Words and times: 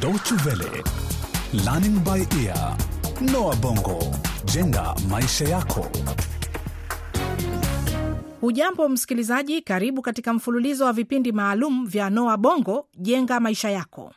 Deutsche 0.00 0.34
Welle, 0.46 0.82
Learning 1.64 1.98
by 2.04 2.24
Ear, 2.44 2.76
Noah 3.32 3.56
Bongo, 3.56 3.98
jenga 4.44 4.94
maisha 5.08 5.44
yako. 5.44 5.86
Hujambo 8.40 8.88
msikilizaji, 8.88 9.62
karibu 9.62 10.02
katika 10.02 10.32
mfululizo 10.34 10.84
wa 10.84 10.92
vipindi 10.92 11.32
maalum 11.32 11.86
vya 11.86 12.10
Noa 12.10 12.36
Bongo 12.36 12.86
jenga 12.98 13.40
maisha 13.40 13.70
yako. 13.70 14.12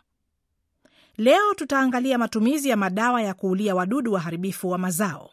Leo 1.17 1.53
tutaangalia 1.55 2.17
matumizi 2.17 2.69
ya 2.69 2.77
madawa 2.77 3.21
ya 3.21 3.33
kuulia 3.33 3.75
wadudu 3.75 4.13
waharibifu 4.13 4.69
wa 4.69 4.77
mazao. 4.77 5.29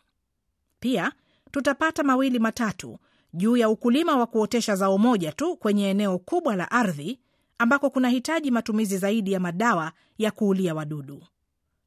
Pia 0.81 1.13
tutapata 1.51 2.03
mawili 2.03 2.39
matatu 2.39 2.99
juu 3.35 3.57
ya 3.57 3.69
ukulima 3.69 4.17
wa 4.17 4.27
kuotesha 4.27 4.77
zao 4.77 4.99
moja 4.99 5.33
tu 5.33 5.57
kwenye 5.57 5.91
eneo 5.91 6.19
kubwa 6.19 6.57
la 6.57 6.71
ardhi 6.71 7.21
ambako 7.61 7.91
kunahitaji 7.91 8.51
matumizi 8.51 8.99
zaidi 8.99 9.33
ya 9.33 9.41
madawa 9.41 9.93
ya 10.19 10.31
kuulia 10.31 10.75
wadudu, 10.75 11.23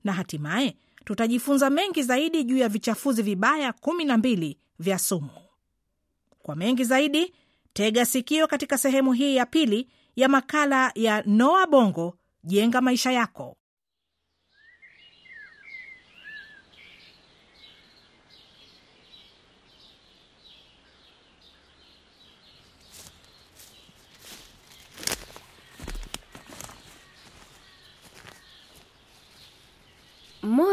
na 0.04 0.14
hatimaye 0.14 0.78
tutajifunza 1.06 1.70
mengi 1.70 2.04
zaidi 2.04 2.44
juu 2.44 2.58
ya 2.58 2.70
vichafuzi 2.70 3.22
vibaya 3.22 3.74
kumi 3.74 4.06
na 4.06 4.18
mbili 4.18 4.58
vya 4.80 5.00
sumu. 5.00 5.30
Kwa 6.40 6.56
mengi 6.56 6.84
zaidi, 6.84 7.34
tega 7.74 8.06
sikio 8.06 8.48
katika 8.48 8.78
sehemu 8.78 9.14
hii 9.14 9.36
ya 9.36 9.46
pili 9.46 9.90
ya 10.16 10.30
makala 10.30 10.92
ya 10.96 11.24
Noa 11.26 11.68
Bongo 11.68 12.18
jenga 12.44 12.82
maisha 12.82 13.12
yako. 13.12 13.58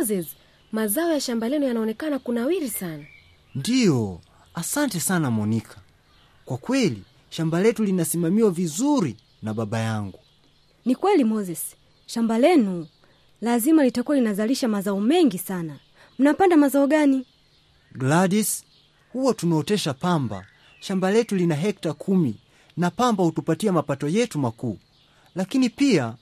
Moses, 0.01 0.27
mazao 0.73 1.13
ya 1.13 1.21
shamba 1.21 1.49
lenu 1.49 1.67
yanaonekana 1.67 2.19
kunawiri 2.19 2.71
sana. 2.71 3.05
Ndiyo, 3.55 4.21
asante 4.55 5.01
sana 5.01 5.31
Monika. 5.31 5.77
Kwa 6.45 6.59
kweli 6.59 7.03
shamba 7.31 7.61
letu 7.63 7.85
linasimamiwa 7.85 8.51
vizuri 8.51 9.17
na 9.43 9.55
baba 9.55 9.79
yangu. 9.79 10.19
Ni 10.85 10.95
kweli 10.95 11.25
Moses, 11.25 11.77
shamba 12.07 12.39
lenu 12.39 12.87
lazima 13.41 13.85
litakuwa 13.85 14.17
linazalisha 14.17 14.69
mazao 14.69 15.01
mengi 15.01 15.39
sana. 15.39 15.79
Mnapanda 16.19 16.57
mazao 16.57 16.87
gani? 16.87 17.27
Gladys, 17.93 18.65
huwa 19.13 19.35
tunaotesha 19.35 19.95
pamba. 19.95 20.47
Shamba 20.81 21.11
letu 21.11 21.37
lina 21.37 21.55
hekta 21.55 21.93
kumi 21.93 22.37
na 22.77 22.91
pamba 22.91 23.25
hutupatia 23.25 23.73
mapato 23.73 24.09
yetu 24.09 24.39
makuu, 24.39 24.79
lakini 25.35 25.69
pia 25.71 26.15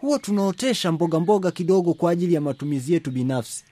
huwa 0.00 0.18
tunaotesha 0.18 0.92
mboga 0.92 1.20
mboga 1.20 1.50
kidogo 1.50 1.94
kwa 1.94 2.10
ajili 2.10 2.34
ya 2.34 2.40
matumizi 2.40 2.92
yetu 2.92 3.10
binafsi. 3.10 3.64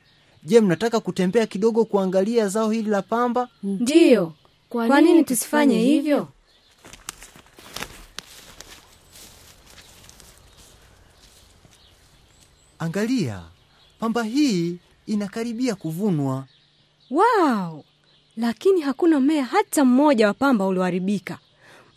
Je, 0.43 0.61
mnataka 0.61 1.01
kutembea 1.01 1.47
kidogo 1.47 1.85
kuangalia 1.85 2.49
zao 2.49 2.71
hili 2.71 2.91
la 2.91 3.03
pamba? 3.03 3.49
Ndiyo. 3.63 4.33
Kwa 4.69 5.01
nini 5.01 5.25
tusifanye 5.25 5.79
hivyo? 5.79 6.29
Angalia, 12.79 13.43
pamba 13.99 14.23
hii 14.23 14.77
inakaribia 15.07 15.75
kuvunwa. 15.75 16.45
Wow! 17.11 17.85
Lakini 18.37 18.81
hakuna 18.81 19.21
mmea 19.21 19.45
hata 19.45 19.85
mmoja 19.85 20.27
wa 20.27 20.35
pamba 20.35 20.67
ulioharibika. 20.67 21.39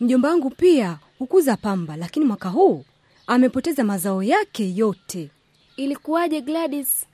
Mjomba 0.00 0.28
wangu 0.28 0.50
pia 0.50 0.98
hukuza 1.18 1.56
pamba, 1.56 1.96
lakini 1.96 2.24
mwaka 2.26 2.48
huu 2.48 2.84
amepoteza 3.26 3.84
mazao 3.84 4.22
yake 4.22 4.74
yote. 4.76 5.30
Ilikuwaje 5.76 6.40
Gladys? 6.40 7.06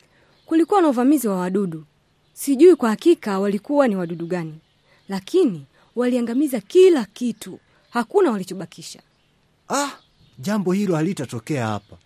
Kulikuwa 0.46 0.82
na 0.82 0.88
uvamizi 0.88 1.28
wa 1.28 1.36
wadudu. 1.36 1.84
Sijui 2.32 2.76
kwa 2.76 2.90
hakika 2.90 3.38
walikuwa 3.38 3.88
ni 3.88 3.96
wadudu 3.96 4.26
gani, 4.26 4.58
lakini 5.08 5.66
waliangamiza 5.96 6.60
kila 6.60 7.04
kitu, 7.04 7.58
hakuna 7.90 8.30
walichobakisha. 8.30 9.02
Ah, 9.68 9.90
jambo 10.38 10.72
hilo 10.72 10.96
halitatokea 10.96 11.66
hapa. 11.66 11.96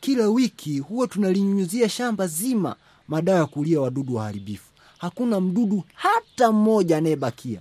Kila 0.00 0.28
wiki 0.28 0.78
huwa 0.78 1.06
tunalinyunyuzia 1.06 1.88
shamba 1.88 2.26
zima 2.26 2.76
madawa 3.08 3.38
ya 3.38 3.46
kulia 3.46 3.80
wadudu 3.80 4.14
waharibifu. 4.14 4.70
Hakuna 4.98 5.40
mdudu 5.40 5.84
hata 5.94 6.52
mmoja 6.52 6.96
anayebakia. 6.96 7.60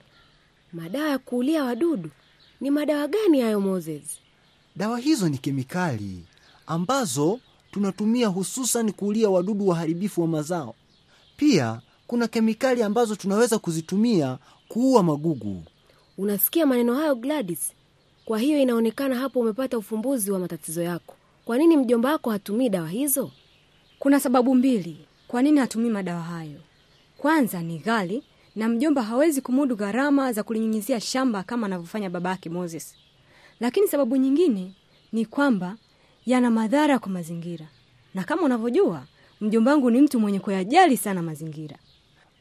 Madawa 0.73 1.09
ya 1.09 1.17
kuulia 1.17 1.63
wadudu 1.63 2.09
ni 2.61 2.71
madawa 2.71 3.07
gani 3.07 3.41
hayo 3.41 3.59
Moses? 3.61 4.01
Dawa 4.75 4.99
hizo 4.99 5.29
ni 5.29 5.37
kemikali 5.37 6.23
ambazo 6.67 7.39
tunatumia 7.71 8.27
hususan 8.27 8.91
kuulia 8.91 9.29
wadudu 9.29 9.67
waharibifu 9.67 10.21
wa 10.21 10.27
mazao. 10.27 10.75
Pia 11.37 11.81
kuna 12.07 12.27
kemikali 12.27 12.83
ambazo 12.83 13.15
tunaweza 13.15 13.59
kuzitumia 13.59 14.37
kuua 14.67 15.03
magugu. 15.03 15.63
Unasikia 16.17 16.65
maneno 16.65 16.95
hayo 16.95 17.15
Gladys? 17.15 17.71
Kwa 18.25 18.39
hiyo 18.39 18.59
inaonekana 18.61 19.15
hapo 19.15 19.39
umepata 19.39 19.77
ufumbuzi 19.77 20.31
wa 20.31 20.39
matatizo 20.39 20.81
yako. 20.81 21.15
Kwa 21.45 21.57
nini 21.57 21.77
mjomba 21.77 22.11
wako 22.11 22.29
hatumii 22.31 22.69
dawa 22.69 22.89
hizo? 22.89 23.31
Kuna 23.99 24.19
sababu 24.19 24.55
mbili 24.55 24.97
kwa 25.27 25.41
nini 25.41 25.59
hatumii 25.59 25.89
madawa 25.89 26.21
hayo. 26.21 26.59
Kwanza 27.17 27.61
ni 27.61 27.77
ghali, 27.79 28.23
na 28.55 28.69
mjomba 28.69 29.03
hawezi 29.03 29.41
kumudu 29.41 29.75
gharama 29.75 30.33
za 30.33 30.43
kulinyunyizia 30.43 30.99
shamba 30.99 31.43
kama 31.43 31.65
anavyofanya 31.67 32.09
baba 32.09 32.29
yake 32.29 32.49
Moses. 32.49 32.95
Lakini 33.61 33.87
sababu 33.87 34.15
nyingine 34.17 34.73
ni 35.11 35.25
kwamba 35.25 35.75
yana 36.25 36.51
madhara 36.51 36.99
kwa 36.99 37.09
mazingira, 37.09 37.67
na 38.13 38.23
kama 38.23 38.41
unavyojua 38.41 39.03
mjomba 39.41 39.71
wangu 39.71 39.91
ni 39.91 40.01
mtu 40.01 40.19
mwenye 40.19 40.39
kuyajali 40.39 40.97
sana 40.97 41.21
mazingira. 41.21 41.77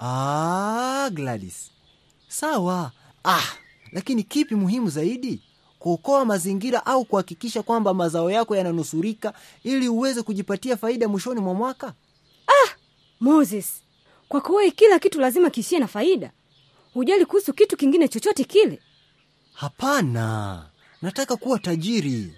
Ah, 0.00 1.10
Gladys, 1.12 1.70
sawa. 2.28 2.92
Ah, 3.24 3.42
lakini 3.92 4.22
kipi 4.22 4.54
muhimu 4.54 4.88
zaidi, 4.90 5.42
kuokoa 5.78 6.24
mazingira 6.24 6.86
au 6.86 7.04
kuhakikisha 7.04 7.62
kwamba 7.62 7.94
mazao 7.94 8.30
yako 8.30 8.56
yananusurika 8.56 9.32
ili 9.64 9.88
uweze 9.88 10.22
kujipatia 10.22 10.76
faida 10.76 11.08
mwishoni 11.08 11.40
mwa 11.40 11.54
mwaka? 11.54 11.94
Moses, 13.20 13.82
kwa 14.28 14.42
wewe 14.50 14.70
kila 14.70 14.98
kitu 14.98 15.20
lazima 15.20 15.50
kiishie 15.50 15.78
na 15.78 15.86
faida, 15.86 16.30
hujali 16.94 17.26
kuhusu 17.26 17.52
kitu 17.52 17.76
kingine 17.76 18.08
chochote 18.08 18.44
kile. 18.44 18.82
Hapana, 19.52 20.66
nataka 21.02 21.36
kuwa 21.36 21.58
tajiri. 21.58 22.34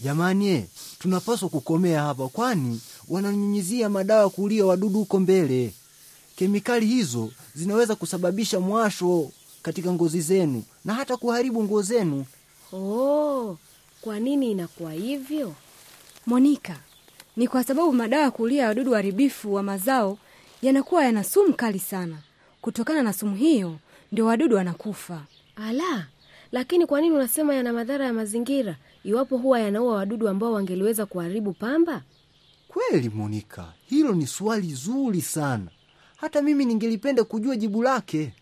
Jamani, 0.00 0.68
tunapaswa 1.08 1.48
kukomea 1.48 2.02
hapa, 2.02 2.28
kwani 2.28 2.80
wananyunyizia 3.08 3.88
madawa 3.88 4.22
ya 4.22 4.28
kuulia 4.28 4.66
wadudu 4.66 4.98
huko 4.98 5.20
mbele. 5.20 5.74
Kemikali 6.36 6.86
hizo 6.86 7.30
zinaweza 7.54 7.94
kusababisha 7.94 8.60
mwasho 8.60 9.30
katika 9.62 9.92
ngozi 9.92 10.20
zenu 10.20 10.62
na 10.84 10.94
hata 10.94 11.16
kuharibu 11.16 11.62
nguo 11.64 11.82
zenu. 11.82 12.24
Oh, 12.72 13.56
kwa 14.00 14.20
nini 14.20 14.50
inakuwa 14.50 14.92
hivyo? 14.92 15.54
Monika, 16.26 16.76
ni 17.36 17.48
kwa 17.48 17.64
sababu 17.64 17.92
madawa 17.92 18.22
ya 18.22 18.30
kuulia 18.30 18.66
wadudu 18.68 18.90
waharibifu 18.90 19.54
wa 19.54 19.62
mazao 19.62 20.18
yanakuwa 20.62 21.04
yana 21.04 21.24
sumu 21.24 21.54
kali 21.54 21.78
sana. 21.78 22.18
Kutokana 22.60 23.02
na 23.02 23.12
sumu 23.12 23.36
hiyo, 23.36 23.76
ndio 24.12 24.26
wadudu 24.26 24.56
wanakufa. 24.56 25.22
Ala, 25.56 26.06
lakini 26.54 26.86
kwa 26.86 27.00
nini 27.00 27.14
unasema 27.14 27.54
yana 27.54 27.72
madhara 27.72 28.04
ya 28.06 28.12
mazingira 28.12 28.76
iwapo 29.04 29.36
huwa 29.36 29.60
yanaua 29.60 29.94
wadudu 29.94 30.28
ambao 30.28 30.52
wangeliweza 30.52 31.06
kuharibu 31.06 31.52
pamba? 31.52 32.02
Kweli 32.68 33.08
Monika, 33.08 33.72
hilo 33.86 34.12
ni 34.12 34.26
swali 34.26 34.74
zuri 34.74 35.20
sana. 35.22 35.66
Hata 36.16 36.42
mimi 36.42 36.64
ningelipenda 36.64 37.24
kujua 37.24 37.56
jibu 37.56 37.82
lake. 37.82 38.32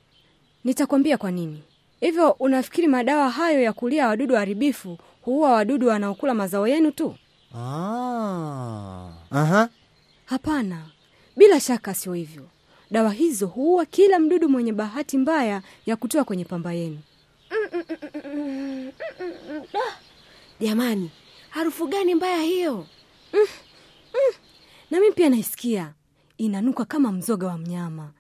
Nitakwambia 0.64 1.18
kwa 1.18 1.30
nini. 1.30 1.62
Hivyo 2.00 2.30
unafikiri 2.30 2.86
madawa 2.88 3.30
hayo 3.30 3.62
ya 3.62 3.72
kulia 3.72 4.08
wadudu 4.08 4.34
waharibifu 4.34 4.98
huua 5.22 5.52
wadudu 5.52 5.88
wanaokula 5.88 6.34
mazao 6.34 6.68
yenu 6.68 6.90
tu? 6.90 7.14
Ah. 7.54 9.08
Aha. 9.30 9.68
Hapana, 10.26 10.82
bila 11.36 11.60
shaka 11.60 11.94
sio 11.94 12.12
hivyo. 12.14 12.42
Dawa 12.90 13.12
hizo 13.12 13.46
huua 13.46 13.84
kila 13.86 14.18
mdudu 14.18 14.48
mwenye 14.48 14.72
bahati 14.72 15.18
mbaya 15.18 15.62
ya 15.86 15.96
kutoa 15.96 16.24
kwenye 16.24 16.44
pamba 16.44 16.72
yenu. 16.72 16.98
Jamani, 20.62 21.10
harufu 21.50 21.86
gani 21.86 22.14
mbaya 22.14 22.42
hiyo? 22.42 22.86
Na 24.90 25.00
mimi 25.00 25.12
pia 25.12 25.28
naisikia 25.30 25.94
inanuka 26.38 26.84
kama 26.84 27.12
mzoga 27.12 27.46
wa 27.46 27.58
mnyama. 27.58 28.12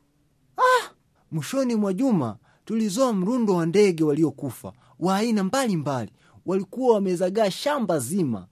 Mwishoni 1.32 1.74
mwa 1.74 1.92
juma 1.92 2.36
tulizoa 2.64 3.12
mrundo 3.12 3.54
wa 3.54 3.66
ndege 3.66 4.04
waliokufa 4.04 4.72
wa 5.00 5.16
aina 5.16 5.44
mbalimbali, 5.44 6.12
walikuwa 6.46 6.94
wamezagaa 6.94 7.50
shamba 7.50 7.98
zima. 7.98 8.46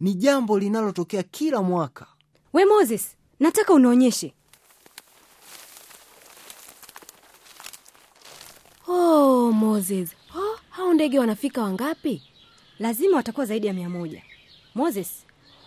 Ni 0.00 0.14
jambo 0.14 0.58
linalotokea 0.58 1.22
kila 1.22 1.62
mwaka. 1.62 2.06
We 2.52 2.64
Moses, 2.64 3.16
nataka 3.40 3.72
unaonyeshe. 3.74 4.34
Oh, 8.88 9.52
Moses, 9.52 10.10
oh, 10.36 10.58
hao 10.70 10.94
ndege 10.94 11.18
wanafika 11.18 11.62
wangapi? 11.62 12.22
Lazima 12.80 13.16
watakuwa 13.16 13.46
zaidi 13.46 13.66
ya 13.66 13.72
mia 13.72 13.88
moja. 13.88 14.22
Moses, 14.74 15.08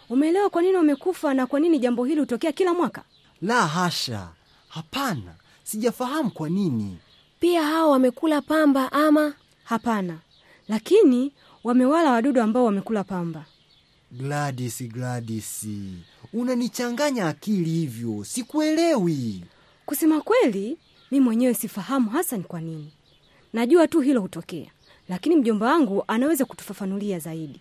umeelewa 0.10 0.50
kwa 0.50 0.62
nini 0.62 0.76
wamekufa 0.78 1.34
na 1.34 1.48
kwa 1.48 1.60
nini 1.60 1.80
jambo 1.80 2.06
hili 2.06 2.20
hutokea 2.20 2.52
kila 2.52 2.74
mwaka? 2.74 3.04
La 3.42 3.68
hasha, 3.68 4.28
hapana, 4.68 5.36
sijafahamu 5.64 6.32
kwa 6.32 6.50
nini. 6.50 6.98
Pia 7.40 7.64
hao 7.64 7.90
wamekula 7.92 8.42
pamba 8.42 8.92
ama? 8.92 9.34
Hapana, 9.64 10.18
lakini 10.68 11.32
wamewala 11.64 12.12
wadudu 12.12 12.42
ambao 12.42 12.66
wamekula 12.66 13.04
pamba. 13.04 13.46
gladis 14.12 14.84
gladis 14.84 15.66
unanichanganya 16.34 17.28
akili 17.28 17.70
hivyo, 17.70 18.24
sikuelewi. 18.24 19.44
Kusema 19.86 20.22
kweli, 20.22 20.78
mi 21.12 21.20
mwenyewe 21.20 21.54
sifahamu 21.54 22.10
hasa 22.10 22.38
ni 22.38 22.44
kwa 22.44 22.62
nini. 22.62 22.92
Najua 23.54 23.88
tu 23.88 24.00
hilo 24.02 24.22
hutokea, 24.22 24.72
lakini 25.10 25.36
mjomba 25.36 25.66
wangu 25.66 26.04
anaweza 26.08 26.46
kutufafanulia 26.46 27.20
zaidi. 27.20 27.60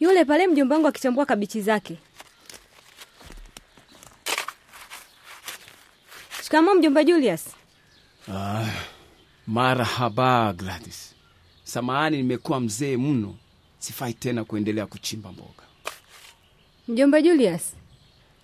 Yule 0.00 0.24
pale 0.24 0.46
mjomba 0.46 0.74
wangu 0.74 0.88
akichambua 0.88 1.26
kabichi 1.26 1.60
zake. 1.62 1.98
shikamo 6.46 6.74
mjomba 6.74 7.04
Julius. 7.04 7.44
Ah, 8.32 8.66
marahaba 9.46 10.52
Gladys. 10.52 11.14
Samahani, 11.64 12.16
nimekuwa 12.16 12.60
mzee 12.60 12.96
mno, 12.96 13.34
sifai 13.78 14.14
tena 14.14 14.44
kuendelea 14.44 14.86
kuchimba 14.86 15.32
mboga. 15.32 15.62
Mjomba 16.88 17.22
Julius, 17.22 17.62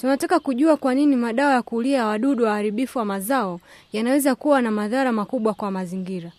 tunataka 0.03 0.41
kujua 0.41 0.77
kwa 0.77 0.95
nini 0.95 1.17
madawa 1.17 1.55
ya 1.55 1.63
kuulia 1.63 2.07
wadudu 2.07 2.45
waharibifu 2.45 2.99
wa 2.99 3.05
mazao 3.05 3.61
yanaweza 3.93 4.35
kuwa 4.35 4.63
na 4.63 4.71
madhara 4.71 5.13
makubwa 5.13 5.55
kwa 5.55 5.71
mazingira. 5.71 6.33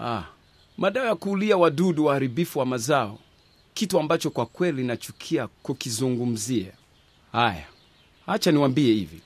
Ah, 0.00 0.22
madawa 0.78 1.06
ya 1.06 1.14
kuulia 1.14 1.56
wadudu 1.56 2.04
waharibifu 2.04 2.58
wa 2.58 2.66
mazao, 2.66 3.18
kitu 3.74 4.00
ambacho 4.00 4.30
kwa 4.30 4.46
kweli 4.46 4.84
nachukia 4.84 5.46
kukizungumzia. 5.62 6.72
Haya, 7.32 7.64
acha 8.26 8.52
niwambie 8.52 8.92
hivi, 8.94 9.20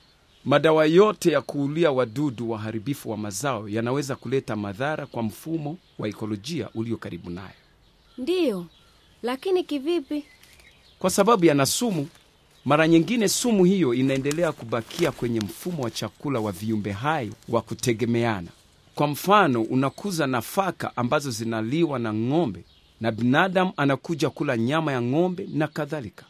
madawa 0.45 0.85
yote 0.85 1.31
ya 1.31 1.41
kuulia 1.41 1.91
wadudu 1.91 2.49
waharibifu 2.51 3.09
wa 3.11 3.17
mazao 3.17 3.69
yanaweza 3.69 4.15
kuleta 4.15 4.55
madhara 4.55 5.05
kwa 5.05 5.23
mfumo 5.23 5.77
wa 5.99 6.07
ekolojia 6.07 6.69
ulio 6.75 6.97
karibu 6.97 7.29
nayo, 7.29 7.55
Ndiyo, 8.17 8.65
lakini 9.23 9.63
kivipi? 9.63 10.23
kwa 10.99 11.09
sababu 11.09 11.45
yana 11.45 11.65
sumu. 11.65 12.07
Mara 12.67 12.87
nyingine 12.87 13.27
sumu 13.29 13.63
hiyo 13.65 13.93
inaendelea 13.93 14.51
kubakia 14.51 15.11
kwenye 15.11 15.39
mfumo 15.39 15.83
wa 15.83 15.91
chakula 15.91 16.39
wa 16.39 16.51
viumbe 16.51 16.91
hai 16.91 17.31
wa 17.49 17.61
kutegemeana. 17.61 18.47
Kwa 18.95 19.07
mfano, 19.07 19.61
unakuza 19.61 20.27
nafaka 20.27 20.97
ambazo 20.97 21.31
zinaliwa 21.31 21.99
na 21.99 22.13
ng'ombe 22.13 22.63
na 23.01 23.11
binadamu 23.11 23.71
anakuja 23.77 24.29
kula 24.29 24.57
nyama 24.57 24.91
ya 24.91 25.01
ng'ombe 25.01 25.47
na 25.53 25.67
kadhalika. 25.67 26.25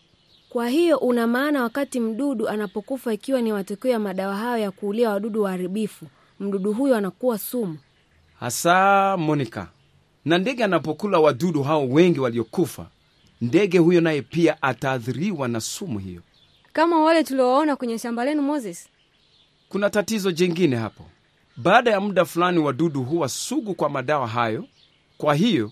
Kwa 0.50 0.70
hiyo 0.70 0.98
una 0.98 1.28
maana 1.28 1.64
wakati 1.64 2.00
mdudu 2.00 2.48
anapokufa 2.50 3.14
ikiwa 3.14 3.42
ni 3.42 3.52
matokeo 3.52 3.92
ya 3.92 4.00
madawa 4.00 4.36
hayo 4.36 4.58
ya 4.64 4.72
kuulia 4.72 5.10
wadudu 5.10 5.42
waharibifu, 5.44 6.06
mdudu 6.40 6.74
huyo 6.74 6.96
anakuwa 6.96 7.38
sumu. 7.38 7.78
Hasa 8.40 9.18
Monica, 9.18 9.66
na 10.26 10.38
ndege 10.38 10.64
anapokula 10.64 11.20
wadudu 11.20 11.64
hao 11.64 11.88
wengi 11.90 12.20
waliokufa, 12.20 12.86
ndege 13.42 13.78
huyo 13.78 14.02
naye 14.02 14.22
pia 14.22 14.62
ataathiriwa 14.62 15.48
na 15.48 15.62
sumu 15.62 16.00
hiyo. 16.00 16.22
Kama 16.74 17.00
wale 17.04 17.24
tuliowaona 17.24 17.76
kwenye 17.76 18.00
shamba 18.00 18.26
lenu 18.26 18.42
Moses. 18.42 18.90
Kuna 19.70 19.90
tatizo 19.90 20.32
jingine 20.32 20.76
hapo. 20.76 21.06
Baada 21.58 21.92
ya 21.92 22.02
muda 22.02 22.26
fulani, 22.26 22.60
wadudu 22.60 23.04
huwa 23.04 23.30
sugu 23.30 23.76
kwa 23.76 23.90
madawa 23.90 24.28
hayo. 24.28 24.66
Kwa 25.18 25.36
hiyo 25.36 25.72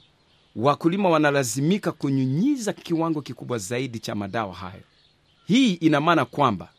wakulima 0.55 1.09
wanalazimika 1.09 1.91
kunyunyiza 1.91 2.73
kiwango 2.73 3.21
kikubwa 3.21 3.57
zaidi 3.57 3.99
cha 3.99 4.15
madawa 4.15 4.53
hayo. 4.53 4.81
Hii 5.47 5.73
ina 5.73 6.01
maana 6.01 6.25
kwamba 6.25 6.69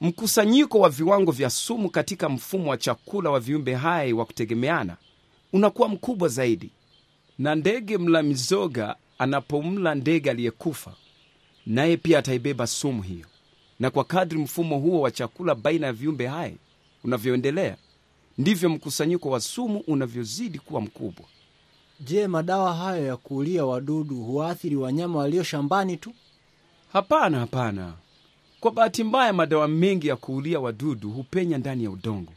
mkusanyiko 0.00 0.78
wa 0.80 0.88
viwango 0.90 1.32
vya 1.32 1.50
sumu 1.50 1.90
katika 1.90 2.28
mfumo 2.28 2.70
wa 2.70 2.76
chakula 2.76 3.30
wa 3.30 3.40
viumbe 3.40 3.74
hai 3.74 4.12
wa 4.12 4.24
kutegemeana 4.24 4.96
unakuwa 5.52 5.88
mkubwa 5.88 6.28
zaidi, 6.28 6.70
na 7.38 7.54
ndege 7.54 7.98
mla 7.98 8.22
mizoga 8.22 8.96
anapomla 9.18 9.94
ndege 9.94 10.30
aliyekufa, 10.30 10.94
naye 11.66 11.96
pia 11.96 12.18
ataibeba 12.18 12.66
sumu 12.66 13.02
hiyo 13.02 13.26
na 13.80 13.90
kwa 13.90 14.04
kadri 14.04 14.38
mfumo 14.38 14.78
huo 14.78 15.00
wa 15.00 15.10
chakula 15.10 15.54
baina 15.54 15.86
ya 15.86 15.92
viumbe 15.92 16.26
hai 16.26 16.56
unavyoendelea 17.04 17.76
ndivyo 18.38 18.68
mkusanyiko 18.68 19.30
wa 19.30 19.40
sumu 19.40 19.78
unavyozidi 19.86 20.58
kuwa 20.58 20.80
mkubwa. 20.80 21.24
Je, 22.00 22.26
madawa 22.26 22.74
hayo 22.74 23.06
ya 23.06 23.16
kuulia 23.16 23.64
wadudu 23.64 24.16
huwaathiri 24.16 24.76
wanyama 24.76 25.18
walio 25.18 25.42
shambani 25.42 25.96
tu? 25.96 26.14
Hapana, 26.92 27.38
hapana. 27.40 27.92
Kwa 28.60 28.70
bahati 28.70 29.04
mbaya, 29.04 29.32
madawa 29.32 29.68
mengi 29.68 30.08
ya 30.08 30.16
kuulia 30.16 30.60
wadudu 30.60 31.10
hupenya 31.10 31.58
ndani 31.58 31.84
ya 31.84 31.90
udongo 31.90 32.32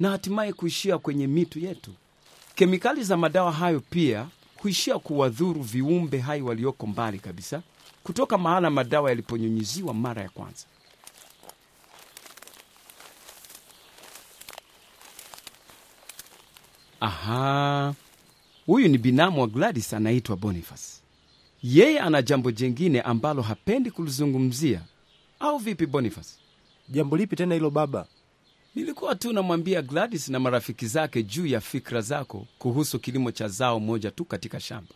na 0.00 0.10
hatimaye 0.10 0.52
kuishia 0.52 0.98
kwenye 0.98 1.26
mito 1.26 1.60
yetu. 1.60 1.90
Kemikali 2.54 3.04
za 3.04 3.16
madawa 3.16 3.52
hayo 3.52 3.80
pia 3.90 4.26
huishia 4.62 4.98
kuwadhuru 4.98 5.62
viumbe 5.62 6.18
hai 6.18 6.42
walioko 6.42 6.86
mbali 6.86 7.18
kabisa 7.18 7.62
kutoka 8.02 8.38
mahala 8.38 8.70
madawa 8.70 9.08
yaliponyunyiziwa 9.10 9.94
mara 9.94 10.22
ya 10.22 10.28
kwanza. 10.28 10.66
Aha, 17.00 17.94
huyu 18.66 18.88
ni 18.88 18.98
binamu 18.98 19.40
wa 19.40 19.46
Gladys, 19.46 19.92
anaitwa 19.94 20.36
Boniface. 20.36 20.82
Yeye 21.62 22.00
ana 22.00 22.22
jambo 22.22 22.50
jengine 22.50 23.00
ambalo 23.00 23.42
hapendi 23.42 23.90
kulizungumzia, 23.90 24.80
au 25.40 25.58
vipi 25.58 25.86
Boniface? 25.86 26.30
Jambo 26.88 27.16
lipi 27.16 27.36
tena 27.36 27.54
hilo 27.54 27.70
baba? 27.70 28.06
Nilikuwa 28.74 29.14
tu 29.14 29.32
namwambia 29.32 29.82
Gladys 29.82 30.28
na 30.28 30.40
marafiki 30.40 30.86
zake 30.86 31.22
juu 31.22 31.46
ya 31.46 31.60
fikra 31.60 32.00
zako 32.00 32.46
kuhusu 32.58 32.98
kilimo 32.98 33.30
cha 33.32 33.48
zao 33.48 33.80
moja 33.80 34.10
tu 34.10 34.24
katika 34.24 34.60
shamba. 34.60 34.94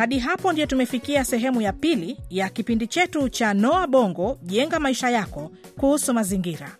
Hadi 0.00 0.18
hapo 0.18 0.52
ndio 0.52 0.66
tumefikia 0.66 1.24
sehemu 1.24 1.60
ya 1.60 1.72
pili 1.72 2.18
ya 2.30 2.48
kipindi 2.48 2.86
chetu 2.86 3.28
cha 3.28 3.54
noa 3.54 3.86
bongo 3.86 4.38
jenga 4.42 4.80
maisha 4.80 5.10
yako 5.10 5.50
kuhusu 5.78 6.14
mazingira. 6.14 6.76